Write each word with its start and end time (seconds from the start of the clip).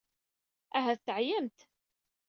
Ahat 0.77 1.01
teɛyamt. 1.05 1.59